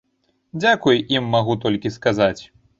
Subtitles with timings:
[0.61, 2.37] Дзякуй ім магу толькі сказаць.